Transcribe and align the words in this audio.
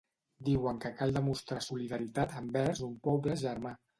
Diuen 0.45 0.79
que 0.85 0.89
cal 1.01 1.13
demostrar 1.17 1.59
solidaritat 1.67 2.35
envers 2.41 2.83
un 2.91 2.99
poble 3.09 3.39
‘germà’. 3.47 3.77